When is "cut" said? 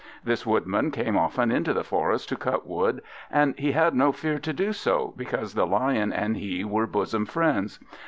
2.35-2.65